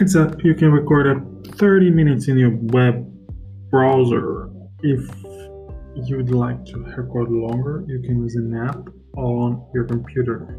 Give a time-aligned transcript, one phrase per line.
[0.00, 3.06] Heads up, you can record at 30 minutes in your web
[3.70, 4.48] browser.
[4.82, 5.06] If
[5.94, 8.88] you would like to record longer, you can use an app
[9.18, 10.56] on your computer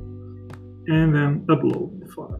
[0.86, 2.40] and then upload the file.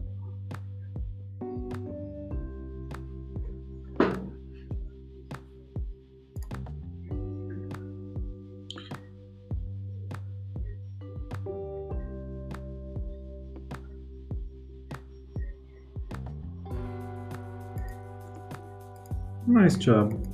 [19.46, 20.31] Nice job.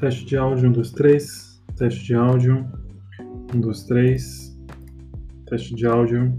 [0.00, 1.62] Teste de áudio, um, dois, três.
[1.76, 2.66] Teste de áudio,
[3.54, 4.58] um, dois, três.
[5.44, 6.32] Teste de áudio.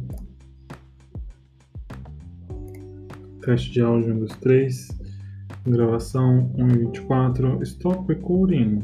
[3.46, 4.88] Teste de áudio, um, dois, três.
[5.64, 7.62] Gravação 1 e 24.
[7.62, 8.80] Stop recording.